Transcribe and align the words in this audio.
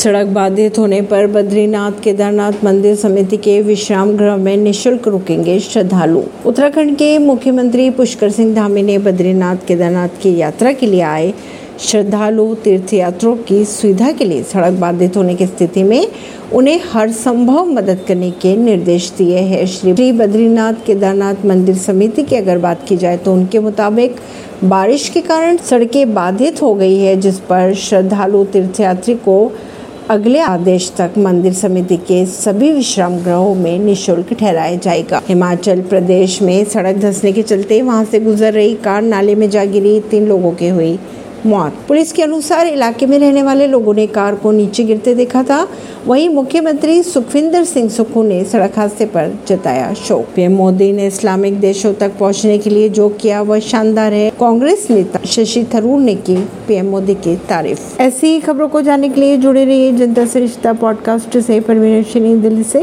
सड़क 0.00 0.26
बाधित 0.26 0.78
होने 0.78 1.00
पर 1.02 1.26
बद्रीनाथ 1.26 1.92
केदारनाथ 2.02 2.52
मंदिर 2.64 2.94
समिति 2.96 3.36
के 3.36 3.60
विश्राम 3.62 4.12
गृह 4.16 4.36
में 4.36 4.56
निशुल्क 4.56 5.08
रुकेंगे 5.08 5.58
श्रद्धालु। 5.60 6.22
उत्तराखंड 6.46 6.94
के 6.96 7.18
मुख्यमंत्री 7.18 7.88
पुष्कर 7.90 8.30
सिंह 8.30 8.54
धामी 8.54 8.82
ने 8.82 8.96
बद्रीनाथ 8.98 9.56
केदारनाथ 9.68 10.16
की 10.22 10.36
यात्रा 10.36 10.72
के 10.72 10.86
लिए 10.86 11.00
आए 11.02 11.32
श्रद्धालु 11.80 12.54
तीर्थयात्रियों 12.54 13.36
की 13.44 13.64
सुविधा 13.64 14.10
के 14.12 14.24
लिए 14.24 14.42
सड़क 14.42 14.78
बाधित 14.80 15.16
होने 15.16 15.34
की 15.34 15.46
स्थिति 15.46 15.82
में 15.82 16.06
उन्हें 16.52 16.80
हर 16.92 17.10
संभव 17.12 17.64
मदद 17.68 18.04
करने 18.08 18.30
के 18.42 18.56
निर्देश 18.56 19.12
दिए 19.18 19.38
हैं। 19.40 19.64
श्री 19.68 20.12
बद्रीनाथ 20.12 20.84
केदारनाथ 20.86 21.44
मंदिर 21.46 21.76
समिति 21.78 22.22
की 22.22 22.36
अगर 22.36 22.58
बात 22.58 22.86
की 22.88 22.96
जाए 22.96 23.16
तो 23.16 23.32
उनके 23.32 23.58
मुताबिक 23.60 24.16
बारिश 24.64 25.08
के 25.08 25.20
कारण 25.20 25.56
सड़कें 25.56 26.14
बाधित 26.14 26.62
हो 26.62 26.74
गई 26.74 26.96
है, 26.96 27.16
जिस 27.16 27.38
पर 27.40 27.74
श्रद्धालु 27.74 28.44
तीर्थयात्री 28.44 29.14
को 29.16 29.52
अगले 30.10 30.38
आदेश 30.40 30.90
तक 30.98 31.14
मंदिर 31.18 31.52
समिति 31.52 31.96
के 31.96 32.24
सभी 32.26 32.70
विश्राम 32.72 33.16
ग्रहों 33.16 33.54
में 33.54 33.78
निशुल्क 33.78 34.32
ठहराया 34.32 34.76
जाएगा। 34.76 35.20
हिमाचल 35.28 35.80
प्रदेश 35.82 36.40
में 36.42 36.64
सड़क 36.64 36.96
धंसने 36.96 37.32
के 37.32 37.42
चलते 37.42 37.80
वहाँ 37.82 38.04
से 38.04 38.20
गुजर 38.20 38.52
रही 38.52 38.74
कार 38.74 39.02
नाले 39.02 39.34
में 39.34 39.48
जा 39.50 39.64
गिरी, 39.64 40.00
तीन 40.00 40.26
लोगों 40.28 40.52
की 40.52 40.68
हुई 40.68 40.98
मौत। 41.46 41.72
पुलिस 41.88 42.12
के 42.12 42.22
अनुसार 42.22 42.66
इलाके 42.66 43.06
में 43.06 43.18
रहने 43.18 43.42
वाले 43.42 43.66
लोगों 43.66 43.94
ने 43.94 44.06
कार 44.06 44.34
को 44.34 44.52
नीचे 44.52 44.84
गिरते 44.84 45.14
देखा 45.14 45.42
था। 45.42 45.68
वहीं 46.06 46.28
मुख्यमंत्री 46.28 47.02
सुखविंदर 47.02 47.64
सिंह 47.64 47.88
सुक्खू 47.88 48.22
ने 48.22 48.44
सड़क 48.44 48.72
हादसे 48.76 49.06
पर 49.06 49.38
जताया 49.48 49.94
शोक। 49.94 50.26
पीएम 50.36 50.52
मोदी 50.52 50.92
ने 50.92 51.06
इस्लामिक 51.06 51.60
देशों 51.60 51.94
तक 51.94 52.12
पहुँचने 52.20 52.58
के 52.58 52.70
लिए 52.70 52.88
जो 52.88 53.08
किया, 53.08 53.42
वह 53.42 53.58
शानदार 53.58 54.12
है। 54.12 54.30
कांग्रेस 54.30 54.86
नेता 54.90 55.20
शशि 55.26 55.66
थरूर 55.74 56.00
ने 56.00 56.14
की 56.14 56.36
पीएम 56.68 56.86
मोदी 56.86 57.14
की 57.14 57.36
तारीफ़। 57.36 58.02
ऐसी 58.02 58.40
खबरों 58.40 58.68
को 58.68 58.82
जानने 58.82 59.08
के 59.08 59.20
लिए 59.20 59.36
जुड़े 59.36 59.64
रहिए 59.64 59.92
जनता 59.92 60.26
से 60.26 60.40
रिश्ता 60.40 60.72
पॉडकास्ट 60.72 61.38
से। 61.38 61.60
परवीन 61.60 62.40
दिल्ली 62.40 62.62
से। 62.62 62.78